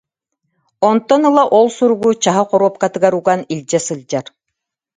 [0.89, 4.25] Онтон ыла ол суругу чаһы хоруопкатыгар уган илдьэ сылдьар